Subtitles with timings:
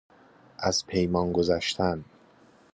[0.59, 2.05] از پیمان گذشتن